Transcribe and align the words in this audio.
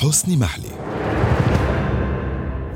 حسني 0.00 0.36
محلي. 0.36 0.72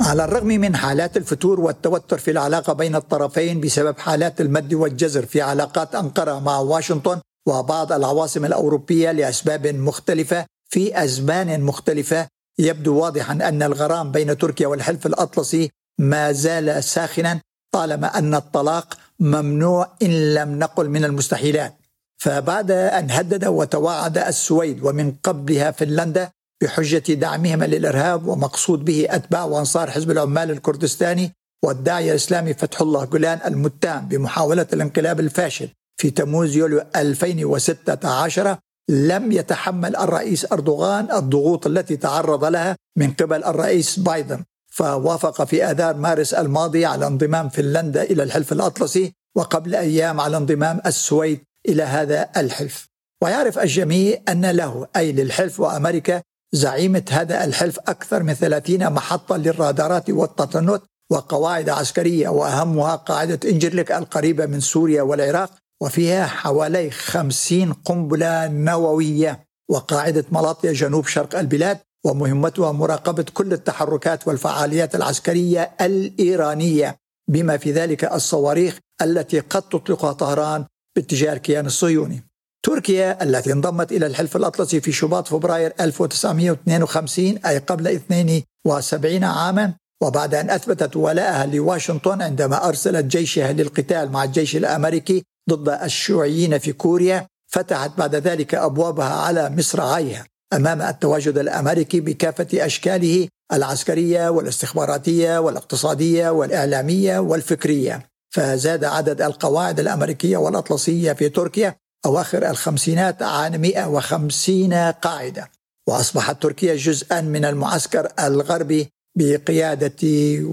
على 0.00 0.24
الرغم 0.24 0.46
من 0.46 0.76
حالات 0.76 1.16
الفتور 1.16 1.60
والتوتر 1.60 2.18
في 2.18 2.30
العلاقة 2.30 2.72
بين 2.72 2.96
الطرفين 2.96 3.60
بسبب 3.60 3.98
حالات 3.98 4.40
المد 4.40 4.74
والجزر 4.74 5.26
في 5.26 5.40
علاقات 5.42 5.94
أنقرة 5.94 6.38
مع 6.38 6.58
واشنطن 6.58 7.20
وبعض 7.46 7.92
العواصم 7.92 8.44
الأوروبية 8.44 9.12
لأسباب 9.12 9.66
مختلفة 9.66 10.46
في 10.68 11.04
أزمان 11.04 11.60
مختلفة 11.60 12.28
يبدو 12.58 12.98
واضحا 12.98 13.32
أن 13.32 13.62
الغرام 13.62 14.12
بين 14.12 14.38
تركيا 14.38 14.66
والحلف 14.66 15.06
الأطلسي 15.06 15.70
ما 15.98 16.32
زال 16.32 16.84
ساخنا 16.84 17.40
طالما 17.74 18.18
أن 18.18 18.34
الطلاق 18.34 18.96
ممنوع 19.20 19.88
إن 20.02 20.34
لم 20.34 20.58
نقل 20.58 20.88
من 20.88 21.04
المستحيلات. 21.04 21.74
فبعد 22.18 22.70
أن 22.70 23.10
هدد 23.10 23.44
وتوعد 23.44 24.18
السويد 24.18 24.82
ومن 24.82 25.12
قبلها 25.22 25.70
فنلندا 25.70 26.30
بحجة 26.62 27.14
دعمهما 27.14 27.64
للإرهاب 27.64 28.26
ومقصود 28.26 28.84
به 28.84 29.06
أتباع 29.10 29.44
وأنصار 29.44 29.90
حزب 29.90 30.10
العمال 30.10 30.50
الكردستاني 30.50 31.32
والداعيه 31.64 32.10
الإسلامي 32.10 32.54
فتح 32.54 32.80
الله 32.80 33.04
جولان 33.04 33.40
المتهم 33.46 34.08
بمحاولة 34.08 34.66
الانقلاب 34.72 35.20
الفاشل 35.20 35.68
في 36.00 36.10
تموز 36.10 36.56
يوليو 36.56 36.82
2016 36.96 38.56
لم 38.88 39.32
يتحمل 39.32 39.96
الرئيس 39.96 40.52
أردوغان 40.52 41.12
الضغوط 41.12 41.66
التي 41.66 41.96
تعرض 41.96 42.44
لها 42.44 42.76
من 42.98 43.12
قبل 43.12 43.44
الرئيس 43.44 43.98
بايدن 43.98 44.44
فوافق 44.70 45.44
في 45.44 45.64
آذار 45.64 45.96
مارس 45.96 46.34
الماضي 46.34 46.86
على 46.86 47.06
انضمام 47.06 47.48
فنلندا 47.48 48.02
إلى 48.02 48.22
الحلف 48.22 48.52
الأطلسي 48.52 49.12
وقبل 49.36 49.74
أيام 49.74 50.20
على 50.20 50.36
انضمام 50.36 50.80
السويد 50.86 51.40
إلى 51.68 51.82
هذا 51.82 52.30
الحلف. 52.36 52.88
ويعرف 53.22 53.58
الجميع 53.58 54.18
أن 54.28 54.46
له 54.46 54.86
أي 54.96 55.12
للحلف 55.12 55.60
وأمريكا 55.60 56.22
زعيمة 56.54 57.04
هذا 57.10 57.44
الحلف 57.44 57.78
أكثر 57.78 58.22
من 58.22 58.34
30 58.34 58.92
محطة 58.92 59.36
للرادارات 59.36 60.10
والتطنت 60.10 60.82
وقواعد 61.10 61.68
عسكرية 61.68 62.28
وأهمها 62.28 62.96
قاعدة 62.96 63.40
انجرليك 63.50 63.92
القريبة 63.92 64.46
من 64.46 64.60
سوريا 64.60 65.02
والعراق 65.02 65.50
وفيها 65.82 66.26
حوالي 66.26 66.90
50 66.90 67.72
قنبلة 67.72 68.48
نووية 68.48 69.44
وقاعدة 69.70 70.24
ملاطيا 70.32 70.72
جنوب 70.72 71.06
شرق 71.06 71.38
البلاد 71.38 71.78
ومهمتها 72.04 72.72
مراقبة 72.72 73.24
كل 73.34 73.52
التحركات 73.52 74.28
والفعاليات 74.28 74.94
العسكرية 74.94 75.70
الإيرانية 75.80 76.96
بما 77.28 77.56
في 77.56 77.72
ذلك 77.72 78.04
الصواريخ 78.04 78.78
التي 79.02 79.40
قد 79.40 79.62
تطلقها 79.62 80.12
طهران 80.12 80.64
باتجاه 80.96 81.32
الكيان 81.32 81.66
الصهيوني. 81.66 82.33
تركيا 82.64 83.22
التي 83.22 83.52
انضمت 83.52 83.92
إلى 83.92 84.06
الحلف 84.06 84.36
الأطلسي 84.36 84.80
في 84.80 84.92
شباط 84.92 85.28
فبراير 85.28 85.72
1952 85.80 87.38
أي 87.46 87.58
قبل 87.58 87.88
72 87.88 89.24
عاما 89.24 89.74
وبعد 90.02 90.34
أن 90.34 90.50
أثبتت 90.50 90.96
ولاءها 90.96 91.46
لواشنطن 91.46 92.22
عندما 92.22 92.68
أرسلت 92.68 93.04
جيشها 93.04 93.52
للقتال 93.52 94.12
مع 94.12 94.24
الجيش 94.24 94.56
الأمريكي 94.56 95.24
ضد 95.50 95.68
الشيوعيين 95.68 96.58
في 96.58 96.72
كوريا 96.72 97.26
فتحت 97.52 97.98
بعد 97.98 98.14
ذلك 98.14 98.54
أبوابها 98.54 99.14
على 99.14 99.50
مصراعيها 99.50 100.24
أمام 100.52 100.82
التواجد 100.82 101.38
الأمريكي 101.38 102.00
بكافة 102.00 102.46
أشكاله 102.54 103.28
العسكرية 103.52 104.28
والاستخباراتية 104.28 105.38
والاقتصادية 105.38 106.28
والإعلامية 106.30 107.18
والفكرية 107.18 108.06
فزاد 108.34 108.84
عدد 108.84 109.22
القواعد 109.22 109.80
الأمريكية 109.80 110.36
والأطلسية 110.36 111.12
في 111.12 111.28
تركيا 111.28 111.74
أواخر 112.06 112.50
الخمسينات 112.50 113.22
عن 113.22 113.60
150 113.60 114.72
قاعدة 114.90 115.50
وأصبحت 115.88 116.42
تركيا 116.42 116.76
جزءا 116.76 117.20
من 117.20 117.44
المعسكر 117.44 118.08
الغربي 118.20 118.88
بقيادة 119.16 120.02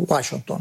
واشنطن. 0.09 0.59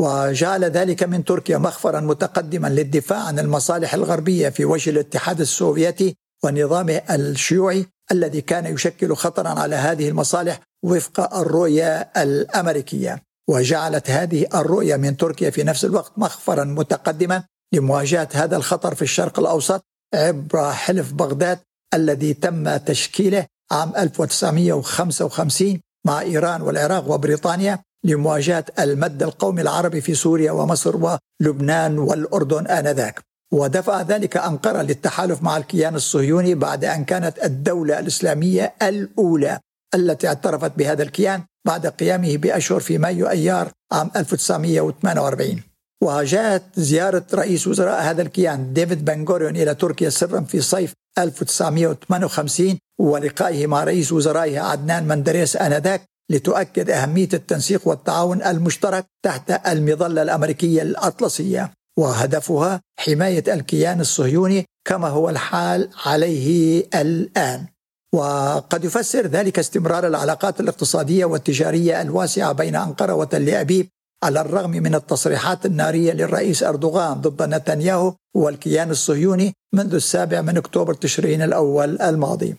وجعل 0.00 0.64
ذلك 0.64 1.02
من 1.02 1.24
تركيا 1.24 1.58
مخفرا 1.58 2.00
متقدما 2.00 2.68
للدفاع 2.68 3.18
عن 3.18 3.38
المصالح 3.38 3.94
الغربية 3.94 4.48
في 4.48 4.64
وجه 4.64 4.90
الاتحاد 4.90 5.40
السوفيتي 5.40 6.16
ونظامه 6.44 7.02
الشيوعي 7.10 7.86
الذي 8.12 8.40
كان 8.40 8.66
يشكل 8.66 9.16
خطرا 9.16 9.48
على 9.48 9.76
هذه 9.76 10.08
المصالح 10.08 10.60
وفق 10.82 11.34
الرؤية 11.34 12.10
الأمريكية. 12.16 13.22
وجعلت 13.48 14.10
هذه 14.10 14.46
الرؤية 14.54 14.96
من 14.96 15.16
تركيا 15.16 15.50
في 15.50 15.64
نفس 15.64 15.84
الوقت 15.84 16.12
مخفرا 16.16 16.64
متقدما 16.64 17.44
لمواجهة 17.74 18.28
هذا 18.32 18.56
الخطر 18.56 18.94
في 18.94 19.02
الشرق 19.02 19.38
الأوسط 19.38 19.84
عبر 20.14 20.72
حلف 20.72 21.12
بغداد 21.12 21.58
الذي 21.94 22.34
تم 22.34 22.76
تشكيله 22.76 23.46
عام 23.72 23.92
1955 23.96 25.80
مع 26.06 26.20
إيران 26.20 26.62
والعراق 26.62 27.10
وبريطانيا 27.10 27.78
لمواجهة 28.04 28.64
المد 28.78 29.22
القومي 29.22 29.62
العربي 29.62 30.00
في 30.00 30.14
سوريا 30.14 30.52
ومصر 30.52 31.18
ولبنان 31.40 31.98
والأردن 31.98 32.66
آنذاك. 32.66 33.20
ودفع 33.52 34.02
ذلك 34.02 34.36
أنقرة 34.36 34.82
للتحالف 34.82 35.42
مع 35.42 35.56
الكيان 35.56 35.94
الصهيوني 35.94 36.54
بعد 36.54 36.84
أن 36.84 37.04
كانت 37.04 37.44
الدولة 37.44 37.98
الإسلامية 37.98 38.74
الأولى 38.82 39.60
التي 39.94 40.28
اعترفت 40.28 40.72
بهذا 40.78 41.02
الكيان 41.02 41.42
بعد 41.66 41.86
قيامه 41.86 42.36
بأشهر 42.36 42.80
في 42.80 42.98
مايو 42.98 43.28
أيار 43.28 43.72
عام 43.92 44.10
1948 44.16 45.62
وجاءت 46.02 46.62
زيارة 46.76 47.26
رئيس 47.34 47.66
وزراء 47.66 48.02
هذا 48.02 48.22
الكيان 48.22 48.72
ديفيد 48.72 49.04
بنغوريون 49.04 49.56
إلى 49.56 49.74
تركيا 49.74 50.10
سرا 50.10 50.40
في 50.40 50.60
صيف 50.60 50.92
1958 51.18 52.78
ولقائه 53.00 53.66
مع 53.66 53.84
رئيس 53.84 54.12
وزرائها 54.12 54.60
عدنان 54.62 55.08
مندريس 55.08 55.56
آنذاك 55.56 56.02
لتؤكد 56.30 56.90
أهمية 56.90 57.28
التنسيق 57.34 57.88
والتعاون 57.88 58.42
المشترك 58.42 59.06
تحت 59.24 59.66
المظلة 59.66 60.22
الأمريكية 60.22 60.82
الأطلسية 60.82 61.72
وهدفها 61.98 62.80
حماية 62.98 63.44
الكيان 63.54 64.00
الصهيوني 64.00 64.64
كما 64.84 65.08
هو 65.08 65.28
الحال 65.28 65.90
عليه 66.06 66.84
الآن. 66.94 67.66
وقد 68.14 68.84
يفسر 68.84 69.26
ذلك 69.26 69.58
استمرار 69.58 70.06
العلاقات 70.06 70.60
الاقتصادية 70.60 71.24
والتجارية 71.24 72.02
الواسعة 72.02 72.52
بين 72.52 72.76
أنقرة 72.76 73.14
وتل 73.14 73.50
أبيب 73.50 73.88
على 74.24 74.40
الرغم 74.40 74.70
من 74.70 74.94
التصريحات 74.94 75.66
النارية 75.66 76.12
للرئيس 76.12 76.62
أردوغان 76.62 77.20
ضد 77.20 77.42
نتنياهو 77.42 78.14
والكيان 78.36 78.90
الصهيوني 78.90 79.54
منذ 79.74 79.94
السابع 79.94 80.40
من 80.40 80.56
أكتوبر 80.56 80.94
تشرين 80.94 81.42
الأول 81.42 82.00
الماضي. 82.00 82.56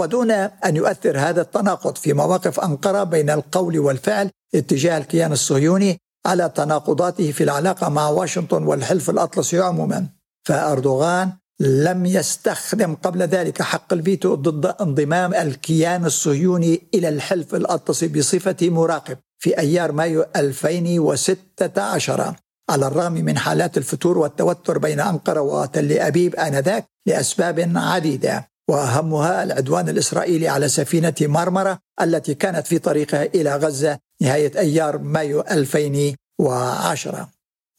ودون 0.00 0.30
أن 0.30 0.76
يؤثر 0.76 1.18
هذا 1.18 1.40
التناقض 1.40 1.96
في 1.96 2.12
مواقف 2.12 2.60
أنقرة 2.60 3.04
بين 3.04 3.30
القول 3.30 3.78
والفعل 3.78 4.30
اتجاه 4.54 4.98
الكيان 4.98 5.32
الصهيوني 5.32 5.98
على 6.26 6.48
تناقضاته 6.54 7.32
في 7.32 7.44
العلاقة 7.44 7.88
مع 7.88 8.08
واشنطن 8.08 8.62
والحلف 8.62 9.10
الأطلسي 9.10 9.60
عموما 9.60 10.06
فأردوغان 10.48 11.32
لم 11.60 12.06
يستخدم 12.06 12.94
قبل 12.94 13.22
ذلك 13.22 13.62
حق 13.62 13.92
الفيتو 13.92 14.34
ضد 14.34 14.74
انضمام 14.80 15.34
الكيان 15.34 16.04
الصهيوني 16.04 16.88
إلى 16.94 17.08
الحلف 17.08 17.54
الأطلسي 17.54 18.08
بصفة 18.08 18.56
مراقب 18.62 19.18
في 19.42 19.58
أيار 19.58 19.92
مايو 19.92 20.24
2016 20.36 22.34
على 22.70 22.86
الرغم 22.86 23.12
من 23.12 23.38
حالات 23.38 23.78
الفتور 23.78 24.18
والتوتر 24.18 24.78
بين 24.78 25.00
انقره 25.00 25.40
وتل 25.40 25.92
ابيب 25.92 26.34
آنذاك 26.34 26.86
لأسباب 27.06 27.72
عديدة. 27.76 28.50
وأهمها 28.70 29.42
العدوان 29.42 29.88
الإسرائيلي 29.88 30.48
على 30.48 30.68
سفينة 30.68 31.14
مرمرة 31.20 31.78
التي 32.00 32.34
كانت 32.34 32.66
في 32.66 32.78
طريقها 32.78 33.24
إلى 33.24 33.56
غزة 33.56 33.98
نهاية 34.22 34.58
أيار 34.58 34.98
مايو 34.98 35.40
2010 35.40 37.28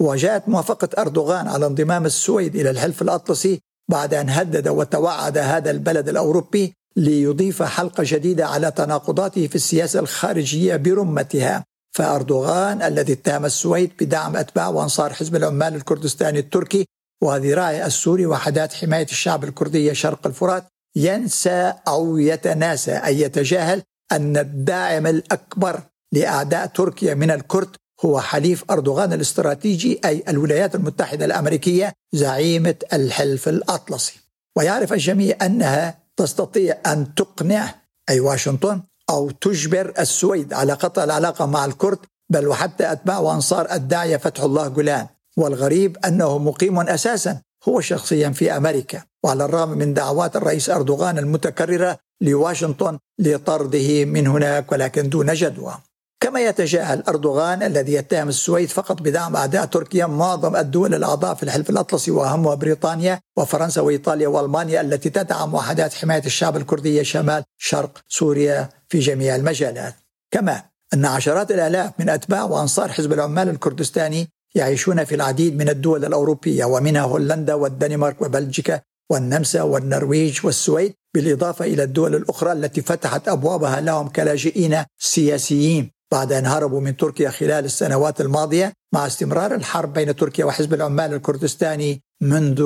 وجاءت 0.01 0.49
موافقة 0.49 1.01
أردوغان 1.01 1.47
على 1.47 1.65
انضمام 1.65 2.05
السويد 2.05 2.55
إلى 2.55 2.69
الحلف 2.69 3.01
الأطلسي 3.01 3.61
بعد 3.91 4.13
أن 4.13 4.29
هدد 4.29 4.67
وتوعد 4.67 5.37
هذا 5.37 5.71
البلد 5.71 6.09
الأوروبي 6.09 6.73
ليضيف 6.95 7.63
حلقة 7.63 8.03
جديدة 8.07 8.47
على 8.47 8.71
تناقضاته 8.71 9.47
في 9.47 9.55
السياسة 9.55 9.99
الخارجية 9.99 10.75
برمتها. 10.75 11.63
فأردوغان 11.91 12.81
الذي 12.81 13.13
اتهم 13.13 13.45
السويد 13.45 13.91
بدعم 13.99 14.35
أتباع 14.35 14.67
وأنصار 14.67 15.13
حزب 15.13 15.35
العمال 15.35 15.75
الكردستاني 15.75 16.39
التركي 16.39 16.85
وذراعه 17.23 17.85
السوري 17.85 18.25
وحدات 18.25 18.73
حماية 18.73 19.05
الشعب 19.05 19.43
الكردي 19.43 19.95
شرق 19.95 20.27
الفرات 20.27 20.63
ينسى 20.95 21.73
أو 21.88 22.17
يتناسى 22.17 22.91
اي 22.91 23.21
يتجاهل 23.21 23.83
أن 24.11 24.38
الداعم 24.38 25.07
الأكبر 25.07 25.81
لأعداء 26.11 26.65
تركيا 26.65 27.13
من 27.13 27.31
الكرد 27.31 27.75
هو 28.05 28.19
حليف 28.19 28.63
أردوغان 28.71 29.13
الاستراتيجي 29.13 29.99
أي 30.05 30.23
الولايات 30.27 30.75
المتحدة 30.75 31.25
الأمريكية 31.25 31.93
زعيمة 32.13 32.75
الحلف 32.93 33.49
الأطلسي. 33.49 34.19
ويعرف 34.57 34.93
الجميع 34.93 35.35
أنها 35.41 36.00
تستطيع 36.21 36.77
أن 36.85 37.15
تقنع 37.15 37.75
أي 38.09 38.19
واشنطن 38.19 38.81
أو 39.09 39.29
تجبر 39.29 39.94
السويد 40.00 40.53
على 40.53 40.73
قطع 40.73 41.03
العلاقة 41.03 41.45
مع 41.45 41.65
الكرد 41.65 41.97
بل 42.29 42.47
وحتى 42.47 42.91
أتباع 42.91 43.19
وأنصار 43.19 43.71
الداعية 43.71 44.18
فتح 44.18 44.44
الله 44.44 44.68
جولان. 44.68 45.07
والغريب 45.38 45.97
أنه 46.06 46.38
مقيم 46.38 46.79
أساسا 46.79 47.41
هو 47.69 47.81
شخصيا 47.81 48.29
في 48.29 48.57
أمريكا. 48.57 49.03
وعلى 49.23 49.45
الرغم 49.45 49.77
من 49.77 49.94
دعوات 49.94 50.35
الرئيس 50.35 50.69
أردوغان 50.69 51.18
المتكررة 51.18 51.97
لواشنطن 52.21 53.00
لطرده 53.19 54.06
من 54.06 54.27
هناك 54.27 54.71
ولكن 54.71 55.09
دون 55.09 55.33
جدوى. 55.33 55.77
كما 56.21 56.39
يتجاهل 56.39 57.03
أردوغان 57.07 57.63
الذي 57.63 57.94
يتهم 57.94 58.29
السويد 58.29 58.69
فقط 58.69 59.01
بدعم 59.01 59.35
أعداء 59.35 59.65
تركيا 59.65 60.06
معظم 60.06 60.56
الدول 60.56 60.95
الأعضاء 60.95 61.35
في 61.35 61.44
الحلف 61.44 61.69
الأطلسي 61.69 62.12
وأهمها 62.12 62.56
بريطانيا 62.56 63.19
وفرنسا 63.38 63.81
وإيطاليا 63.81 64.27
وألمانيا 64.27 64.81
التي 64.81 65.09
تدعم 65.09 65.53
وحدات 65.53 65.94
حماية 65.94 66.25
الشعب 66.25 66.57
الكردي 66.57 67.03
شمال 67.03 67.44
شرق 67.57 67.97
سوريا 68.07 68.69
في 68.89 69.00
جميع 69.00 69.35
المجالات. 69.35 69.95
كما 70.31 70.63
أن 70.94 71.06
عشرات 71.06 71.51
الآلاف 71.51 71.91
من 72.00 72.09
أتباع 72.09 72.44
وأنصار 72.44 72.91
حزب 72.91 73.13
العمال 73.13 73.50
الكردستاني 73.50 74.29
يعيشون 74.56 75.03
في 75.03 75.15
العديد 75.15 75.57
من 75.57 75.69
الدول 75.69 76.06
الأوروبية 76.06 76.65
ومنها 76.65 77.01
هولندا 77.01 77.53
والدنمارك 77.53 78.21
وبلجيكا 78.21 78.81
والنمسا 79.12 79.62
والنرويج 79.62 80.45
والسويد 80.45 80.94
بالإضافة 81.13 81.65
إلى 81.65 81.83
الدول 81.83 82.15
الأخرى 82.15 82.51
التي 82.51 82.81
فتحت 82.81 83.27
أبوابها 83.27 83.81
لهم 83.81 84.07
كلاجئين 84.09 84.83
سياسيين. 84.97 86.00
بعد 86.11 86.33
أن 86.33 86.45
هربوا 86.45 86.81
من 86.81 86.97
تركيا 86.97 87.29
خلال 87.29 87.65
السنوات 87.65 88.21
الماضية 88.21 88.73
مع 88.93 89.07
استمرار 89.07 89.55
الحرب 89.55 89.93
بين 89.93 90.15
تركيا 90.15 90.45
وحزب 90.45 90.73
العمال 90.73 91.13
الكردستاني 91.13 92.01
منذ 92.21 92.61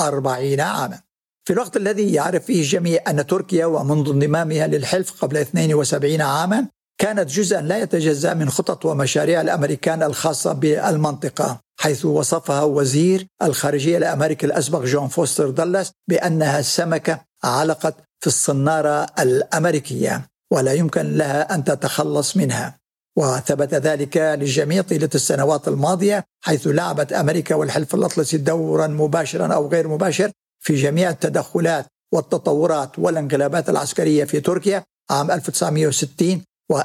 أربعين 0.00 0.60
عاما. 0.60 1.00
في 1.44 1.52
الوقت 1.52 1.76
الذي 1.76 2.12
يعرف 2.12 2.44
فيه 2.44 2.60
الجميع 2.60 3.02
أن 3.08 3.26
تركيا 3.26 3.66
ومنذ 3.66 4.08
انضمامها 4.08 4.66
للحلف 4.66 5.24
قبل 5.24 5.36
72 5.36 6.20
عاما 6.20 6.66
كانت 7.00 7.30
جزءا 7.30 7.60
لا 7.60 7.78
يتجزأ 7.78 8.34
من 8.34 8.50
خطط 8.50 8.84
ومشاريع 8.86 9.40
الأمريكان 9.40 10.02
الخاصة 10.02 10.52
بالمنطقة 10.52 11.60
حيث 11.80 12.04
وصفها 12.04 12.62
وزير 12.62 13.26
الخارجية 13.42 13.98
الأمريكي 13.98 14.46
الأسبق 14.46 14.82
جون 14.82 15.08
فوستر 15.08 15.50
دالاس 15.50 15.92
بأنها 16.08 16.62
سمكة 16.62 17.20
علقت 17.44 17.94
في 18.20 18.26
الصنارة 18.26 19.06
الأمريكية 19.18 20.26
ولا 20.52 20.72
يمكن 20.72 21.16
لها 21.16 21.54
أن 21.54 21.64
تتخلص 21.64 22.36
منها. 22.36 22.78
وثبت 23.18 23.74
ذلك 23.74 24.16
للجميع 24.16 24.82
طيلة 24.82 25.10
السنوات 25.14 25.68
الماضية 25.68 26.24
حيث 26.44 26.66
لعبت 26.66 27.12
أمريكا 27.12 27.54
والحلف 27.54 27.94
الأطلسي 27.94 28.36
دورا 28.36 28.86
مباشرا 28.86 29.54
أو 29.54 29.68
غير 29.68 29.88
مباشر 29.88 30.30
في 30.60 30.74
جميع 30.74 31.10
التدخلات 31.10 31.86
والتطورات 32.14 32.98
والانقلابات 32.98 33.68
العسكرية 33.68 34.24
في 34.24 34.40
تركيا 34.40 34.84
عام 35.10 35.30
1960 35.30 36.42
و1971 36.72 36.76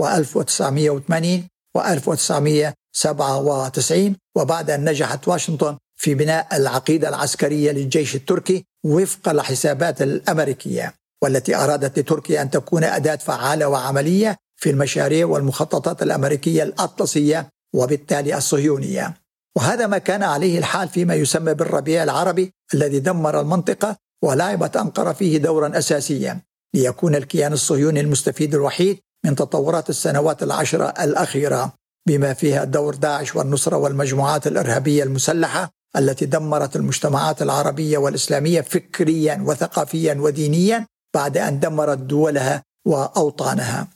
و1980 0.00 1.42
و1997 1.78 3.92
وبعد 4.36 4.70
أن 4.70 4.88
نجحت 4.88 5.28
واشنطن 5.28 5.76
في 5.96 6.14
بناء 6.14 6.56
العقيدة 6.56 7.08
العسكرية 7.08 7.72
للجيش 7.72 8.14
التركي 8.14 8.64
وفق 8.84 9.28
الحسابات 9.28 10.02
الأمريكية. 10.02 10.94
والتي 11.22 11.56
أرادت 11.56 11.98
لتركيا 11.98 12.42
أن 12.42 12.50
تكون 12.50 12.84
أداة 12.84 13.16
فعالة 13.16 13.68
وعملية 13.68 14.36
في 14.56 14.70
المشاريع 14.70 15.26
والمخططات 15.26 16.02
الأمريكية 16.02 16.62
الأطلسية 16.62 17.48
وبالتالي 17.74 18.36
الصهيونية. 18.36 19.14
وهذا 19.56 19.86
ما 19.86 19.98
كان 19.98 20.22
عليه 20.22 20.58
الحال 20.58 20.88
فيما 20.88 21.14
يسمى 21.14 21.54
بالربيع 21.54 22.02
العربي 22.02 22.52
الذي 22.74 23.00
دمر 23.00 23.40
المنطقة 23.40 23.96
ولعبت 24.22 24.76
أنقرة 24.76 25.12
فيه 25.12 25.38
دورا 25.38 25.78
أساسيا 25.78 26.40
ليكون 26.74 27.14
الكيان 27.14 27.52
الصهيوني 27.52 28.00
المستفيد 28.00 28.54
الوحيد 28.54 28.98
من 29.24 29.34
تطورات 29.34 29.90
السنوات 29.90 30.42
العشرة 30.42 30.84
الأخيرة 30.84 31.72
بما 32.08 32.34
فيها 32.34 32.64
دور 32.64 32.94
داعش 32.94 33.36
والنصرة 33.36 33.76
والمجموعات 33.76 34.46
الإرهابية 34.46 35.02
المسلحة 35.02 35.70
التي 35.96 36.26
دمرت 36.26 36.76
المجتمعات 36.76 37.42
العربية 37.42 37.98
والإسلامية 37.98 38.60
فكريا 38.60 39.44
وثقافيا 39.46 40.14
ودينيا 40.14 40.86
بعد 41.18 41.36
أن 41.38 41.60
دمرت 41.60 41.98
دولها 41.98 42.62
وأوطانها. 42.86 43.88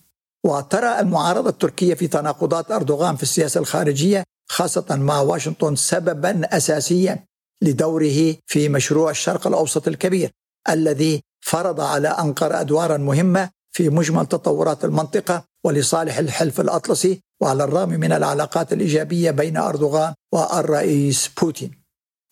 وترى 0.47 1.01
المعارضة 1.01 1.51
التركية 1.51 1.95
في 1.95 2.09
تناقضات 2.09 2.71
أردوغان 2.71 3.17
في 3.17 3.23
السياسة 3.23 3.61
الخارجية 3.61 4.25
خاصة 4.51 4.87
مع 4.91 5.21
واشنطن 5.21 5.77
سببا 5.77 6.57
أساسيا 6.57 7.25
لدوره 7.63 8.37
في 8.47 8.69
مشروع 8.69 9.11
الشرق 9.11 9.47
الأوسط 9.47 9.89
الكبير 9.89 10.31
الذي 10.69 11.21
فرض 11.41 11.81
على 11.81 12.09
أنقرة 12.09 12.61
أدوارا 12.61 12.97
مهمة 12.97 13.51
في 13.73 13.89
مجمل 13.89 14.27
تطورات 14.27 14.85
المنطقة 14.85 15.45
ولصالح 15.65 16.19
الحلف 16.19 16.61
الأطلسي 16.61 17.21
وعلى 17.41 17.65
الرغم 17.65 17.89
من 17.89 18.13
العلاقات 18.13 18.73
الإيجابية 18.73 19.31
بين 19.31 19.57
أردوغان 19.57 20.15
والرئيس 20.33 21.31
بوتين. 21.41 21.83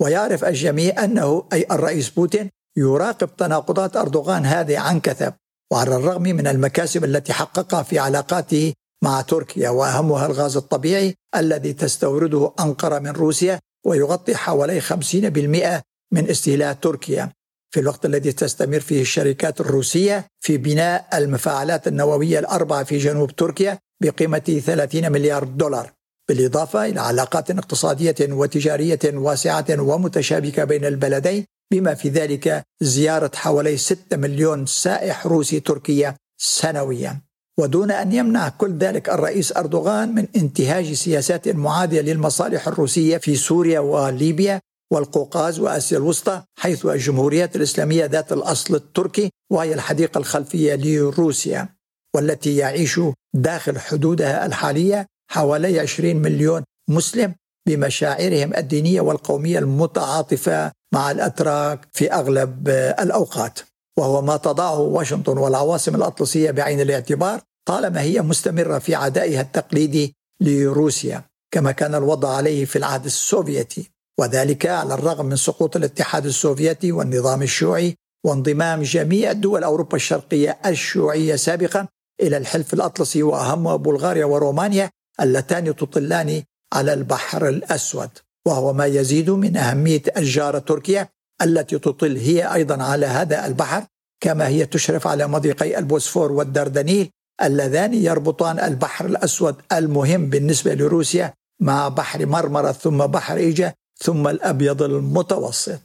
ويعرف 0.03 0.45
الجميع 0.45 1.05
أنه 1.05 1.49
أي 1.53 1.67
الرئيس 1.71 2.09
بوتين 2.11 2.51
يراقب 2.81 3.37
تناقضات 3.37 3.97
أردوغان 3.97 4.47
هذه 4.47 4.79
عن 4.79 5.01
كثب 5.01 5.35
وعلى 5.73 5.97
الرغم 5.97 6.23
من 6.23 6.47
المكاسب 6.47 7.05
التي 7.05 7.33
حققها 7.33 7.83
في 7.83 7.99
علاقاته 7.99 8.73
مع 9.05 9.21
تركيا 9.21 9.71
وأهمها 9.71 10.27
الغاز 10.27 10.57
الطبيعي 10.57 11.15
الذي 11.37 11.73
تستورده 11.73 12.53
أنقرة 12.61 12.99
من 12.99 13.11
روسيا 13.11 13.59
ويغطي 13.87 14.37
حوالي 14.37 14.81
50% 14.81 15.83
من 16.13 16.31
استهلاك 16.31 16.79
تركيا. 16.83 17.33
في 17.71 17.81
الوقت 17.81 18.05
الذي 18.07 18.33
تستمر 18.33 18.81
فيه 18.81 19.01
الشركات 19.03 19.61
الروسية 19.61 20.27
في 20.41 20.57
بناء 20.57 21.09
المفاعلات 21.15 21.89
النووية 21.89 22.39
الأربعة 22.39 22.85
في 22.85 22.99
جنوب 22.99 23.37
تركيا 23.37 23.79
بقيمة 24.03 24.63
30 24.67 25.13
مليار 25.13 25.45
دولار 25.45 25.93
بالإضافة 26.29 26.85
إلى 26.87 27.01
علاقات 27.01 27.51
اقتصادية 27.51 28.17
وتجارية 28.21 28.99
واسعة 29.05 29.67
ومتشابكة 29.71 30.65
بين 30.65 30.85
البلدين 30.85 31.45
بما 31.73 31.95
في 31.95 32.09
ذلك 32.09 32.63
زيارة 32.81 33.31
حوالي 33.35 33.77
6 33.77 34.17
مليون 34.17 34.67
سائح 34.67 35.27
روسي 35.27 35.61
تركيا 35.61 36.17
سنويا. 36.41 37.21
ودون 37.59 37.91
أن 37.91 38.13
يمنع 38.13 38.49
كل 38.49 38.79
ذلك 38.79 39.09
الرئيس 39.09 39.57
أردوغان 39.57 40.15
من 40.15 40.27
انتهاج 40.37 40.93
سياسات 40.93 41.49
معادية 41.49 42.01
للمصالح 42.01 42.69
الروسية 42.69 43.17
في 43.17 43.37
سوريا 43.37 43.81
وليبيا 43.81 44.61
والقوقاز 44.93 45.59
وآسيا 45.61 45.99
الوسطى 45.99 46.43
حيث 46.59 46.87
الجمهوريات 46.87 47.57
الإسلامية 47.57 48.05
ذات 48.05 48.33
الأصل 48.33 48.75
التركي 48.75 49.31
وهي 49.53 49.75
الحديقة 49.75 50.19
الخلفية 50.19 50.75
لروسيا 50.75 51.69
والتي 52.17 52.57
يعيش 52.57 53.01
داخل 53.35 53.79
حدودها 53.79 54.47
الحالية 54.47 55.07
حوالي 55.31 55.81
20 55.81 56.17
مليون 56.17 56.65
مسلم 56.89 57.35
بمشاعرهم 57.69 58.55
الدينية 58.57 59.01
والقومية 59.01 59.59
المتعاطفة 59.59 60.73
مع 60.95 61.11
الأتراك 61.11 61.89
في 61.93 62.13
أغلب 62.13 62.69
الأوقات 62.69 63.61
وهو 63.99 64.23
ما 64.23 64.37
تضعه 64.37 64.79
واشنطن 64.79 65.39
والعواصم 65.39 65.95
الأطلسية 65.95 66.51
بعين 66.51 66.81
الاعتبار 66.81 67.41
طالما 67.69 68.01
هي 68.01 68.23
مستمرة 68.23 68.79
في 68.79 68.95
عدائها 68.95 69.41
التقليدي 69.41 70.15
لروسيا 70.41 71.25
كما 71.51 71.73
كان 71.73 71.95
الوضع 71.95 72.37
عليه 72.37 72.65
في 72.65 72.77
العهد 72.77 73.05
السوفيتي 73.05 73.91
وذلك 74.19 74.67
على 74.67 74.95
الرغم 74.95 75.27
من 75.27 75.37
سقوط 75.37 75.77
الاتحاد 75.77 76.27
السوفيتي 76.27 76.93
والنظام 76.93 77.43
الشيوعي 77.43 77.97
وانضمام 78.27 78.83
جميع 78.83 79.33
دول 79.33 79.65
أوروبا 79.65 79.97
الشرقية 79.97 80.59
الشيوعية 80.67 81.37
سابقا 81.37 81.89
إلى 82.23 82.37
الحلف 82.37 82.75
الأطلسي 82.75 83.23
واهمها 83.23 83.77
بلغاريا 83.77 84.25
ورومانيا 84.25 84.91
اللتان 85.21 85.77
تطلان 85.77 86.43
على 86.73 86.93
البحر 86.93 87.49
الأسود. 87.49 88.11
وهو 88.47 88.73
ما 88.73 88.87
يزيد 88.87 89.31
من 89.31 89.57
أهمية 89.57 90.03
الجارة 90.17 90.59
تركيا 90.59 91.09
التي 91.43 91.79
تطل 91.79 92.17
هي 92.17 92.55
أيضا 92.55 92.83
على 92.83 93.07
هذا 93.07 93.47
البحر 93.47 93.85
كما 94.21 94.49
هي 94.49 94.67
تشرف 94.67 95.07
على 95.07 95.27
مضيقي 95.27 95.79
البوسفور 95.79 96.33
والدردنيل 96.33 97.11
اللذان 97.43 97.95
يربطان 97.95 98.61
البحر 98.61 99.07
الأسود 99.07 99.57
المهم 99.73 100.31
بالنسبة 100.31 100.75
لروسيا 100.75 101.35
مع 101.61 101.89
بحر 101.89 102.27
مرمرة 102.27 102.73
ثم 102.73 102.99
بحر 103.07 103.37
إيجا 103.37 103.75
ثم 103.99 104.29
الأبيض 104.29 104.83
المتوسط. 104.83 105.81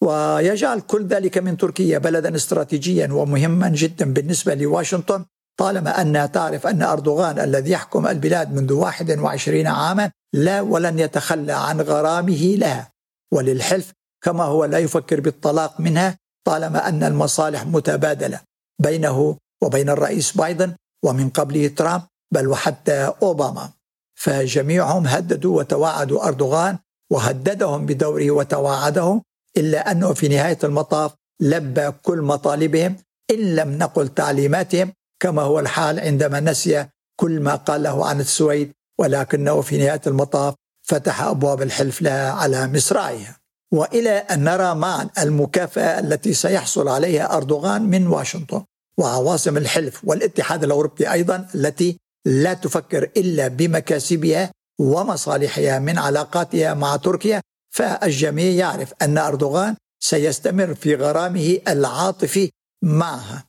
ويجعل 0.00 0.80
كل 0.80 1.06
ذلك 1.06 1.38
من 1.38 1.56
تركيا 1.56 1.98
بلدا 1.98 2.36
استراتيجيا 2.36 3.08
ومهما 3.12 3.68
جدا 3.68 4.12
بالنسبة 4.12 4.54
لواشنطن 4.54 5.24
طالما 5.58 6.02
أنها 6.02 6.26
تعرف 6.26 6.66
أن 6.66 6.82
أردوغان 6.82 7.38
الذي 7.38 7.70
يحكم 7.70 8.06
البلاد 8.06 8.52
منذ 8.52 8.72
21 8.72 9.66
عاما 9.66 10.10
لا 10.32 10.60
ولن 10.60 10.98
يتخلى 10.98 11.52
عن 11.52 11.80
غرامه 11.80 12.54
لها. 12.56 12.92
وللحلف 13.32 13.92
كما 14.24 14.44
هو 14.44 14.64
لا 14.64 14.78
يفكر 14.78 15.20
بالطلاق 15.20 15.80
منها 15.80 16.18
طالما 16.46 16.88
أن 16.88 17.04
المصالح 17.04 17.66
متبادلة 17.66 18.40
بينه 18.82 19.36
وبين 19.62 19.90
الرئيس 19.90 20.36
بايدن 20.36 20.74
ومن 21.04 21.28
قبله 21.28 21.68
ترامب 21.68 22.02
بل 22.34 22.48
وحتى 22.48 23.12
أوباما. 23.22 23.70
فجميعهم 24.18 25.06
هددوا 25.06 25.58
وتوعدوا 25.58 26.26
أردوغان 26.26 26.78
وهددهم 27.12 27.86
بدوره 27.86 28.30
وتواعدهم 28.30 29.22
إلا 29.56 29.90
أنه 29.90 30.12
في 30.14 30.28
نهاية 30.28 30.58
المطاف 30.64 31.14
لبى 31.40 31.90
كل 31.90 32.22
مطالبهم 32.22 32.96
إن 33.30 33.56
لم 33.56 33.78
نقل 33.78 34.08
تعليماتهم 34.08 34.92
كما 35.20 35.42
هو 35.42 35.60
الحال 35.60 36.00
عندما 36.00 36.40
نسي 36.40 36.86
كل 37.20 37.40
ما 37.40 37.54
قاله 37.54 38.06
عن 38.06 38.20
السويد 38.20 38.72
ولكنه 38.98 39.60
في 39.60 39.78
نهاية 39.78 40.00
المطاف 40.06 40.54
فتح 40.82 41.22
أبواب 41.22 41.62
الحلف 41.62 42.02
لها 42.02 42.32
على 42.32 42.66
مصراعيها. 42.66 43.38
وإلى 43.72 44.10
أن 44.10 44.44
نرى 44.44 44.74
معا 44.74 45.10
المكافأة 45.18 46.00
التي 46.00 46.34
سيحصل 46.34 46.88
عليها 46.88 47.36
أردوغان 47.36 47.82
من 47.82 48.06
واشنطن 48.06 48.64
وعواصم 48.98 49.56
الحلف 49.56 50.00
والاتحاد 50.04 50.64
الأوروبي 50.64 51.12
أيضا 51.12 51.48
التي 51.54 51.98
لا 52.26 52.54
تفكر 52.54 53.10
إلا 53.16 53.48
بمكاسبها 53.48 54.52
ومصالحها 54.80 55.78
من 55.78 55.98
علاقاتها 55.98 56.74
مع 56.74 56.96
تركيا 56.96 57.40
فالجميع 57.70 58.52
يعرف 58.52 58.92
أن 59.02 59.18
أردوغان 59.18 59.76
سيستمر 60.02 60.74
في 60.74 60.94
غرامه 60.94 61.58
العاطفي 61.68 62.50
معها 62.82 63.44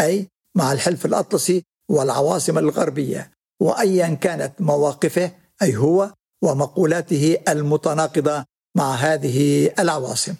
أي 0.00 0.28
مع 0.56 0.72
الحلف 0.72 1.06
الأطلسي 1.06 1.64
والعواصم 1.90 2.58
الغربية. 2.58 3.30
وايا 3.60 4.14
كانت 4.14 4.52
مواقفه 4.60 5.32
أي 5.62 5.76
هو 5.76 6.12
ومقولاته 6.42 7.36
المتناقضة 7.48 8.44
مع 8.76 8.94
هذه 8.94 9.70
العواصم 9.78 10.34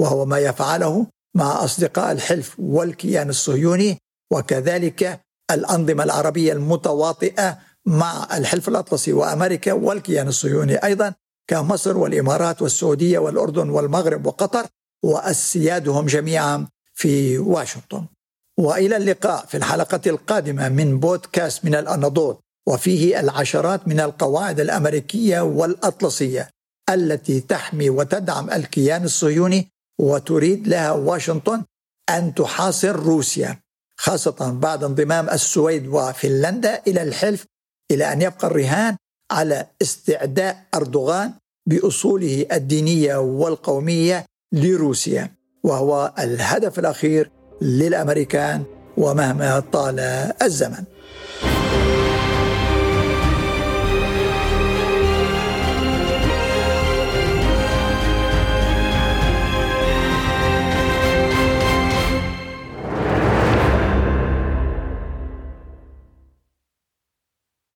وهو 0.00 0.26
ما 0.26 0.38
يفعله 0.38 1.06
مع 1.36 1.64
أصدقاء 1.64 2.12
الحلف 2.12 2.56
والكيان 2.58 3.28
الصهيوني 3.28 3.98
وكذلك 4.32 5.20
الأنظمة 5.50 6.04
العربية 6.04 6.52
المتواطئة 6.52 7.58
مع 7.86 8.36
الحلف 8.36 8.68
الأطلسي 8.68 9.12
وأمريكا 9.12 9.72
والكيان 9.72 10.28
الصهيوني 10.28 10.76
أيضا 10.76 11.14
كمصر 11.50 11.96
والإمارات 11.96 12.62
والسعودية 12.62 13.18
والأردن 13.18 13.70
والمغرب 13.70 14.26
وقطر 14.26 14.66
وأسيادهم 15.02 16.06
جميعا 16.06 16.66
في 16.94 17.38
واشنطن. 17.38 18.06
وإلى 18.58 18.96
اللقاء 18.96 19.46
في 19.46 19.56
الحلقة 19.56 20.00
القادمة 20.06 20.68
من 20.68 21.00
بودكاست 21.00 21.64
من 21.64 21.74
الاناضول 21.74 22.36
وفيه 22.68 23.20
العشرات 23.20 23.88
من 23.88 24.00
القواعد 24.00 24.60
الأمريكية 24.60 25.40
والأطلسية 25.40 26.48
التي 26.90 27.40
تحمي 27.40 27.90
وتدعم 27.90 28.50
الكيان 28.50 29.04
الصهيوني 29.04 29.68
وتريد 30.00 30.68
لها 30.68 30.92
واشنطن 30.92 31.64
أن 32.10 32.34
تحاصر 32.34 32.96
روسيا 32.96 33.58
خاصة 33.96 34.50
بعد 34.50 34.84
انضمام 34.84 35.30
السويد 35.30 35.86
وفنلندا 35.86 36.82
إلى 36.86 37.02
الحلف 37.02 37.44
إلى 37.90 38.12
أن 38.12 38.22
يبقى 38.22 38.46
الرهان 38.46 38.96
على 39.30 39.66
استعداء 39.82 40.64
أردوغان 40.74 41.32
بأصوله 41.66 42.46
الدينية 42.52 43.16
والقومية 43.16 44.24
لروسيا. 44.52 45.30
وهو 45.64 46.12
الهدف 46.18 46.78
الأخير 46.78 47.30
للأمريكان 47.62 48.64
ومهما 48.96 49.60
طال 49.60 50.00
الزمن. 50.42 50.84